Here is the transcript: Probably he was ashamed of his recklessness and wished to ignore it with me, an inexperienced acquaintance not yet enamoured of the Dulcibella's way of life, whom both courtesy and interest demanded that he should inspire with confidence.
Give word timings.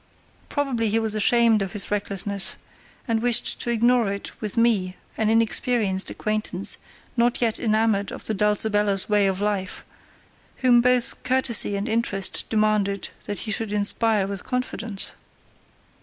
Probably 0.49 0.89
he 0.89 0.97
was 0.97 1.13
ashamed 1.13 1.61
of 1.61 1.73
his 1.73 1.91
recklessness 1.91 2.55
and 3.07 3.21
wished 3.21 3.61
to 3.61 3.69
ignore 3.69 4.11
it 4.11 4.31
with 4.41 4.57
me, 4.57 4.95
an 5.15 5.29
inexperienced 5.29 6.09
acquaintance 6.09 6.79
not 7.15 7.39
yet 7.39 7.59
enamoured 7.59 8.11
of 8.11 8.25
the 8.25 8.33
Dulcibella's 8.33 9.07
way 9.07 9.27
of 9.27 9.39
life, 9.39 9.85
whom 10.65 10.81
both 10.81 11.21
courtesy 11.21 11.75
and 11.75 11.87
interest 11.87 12.49
demanded 12.49 13.09
that 13.27 13.41
he 13.41 13.51
should 13.51 13.71
inspire 13.71 14.25
with 14.25 14.43
confidence. 14.43 15.13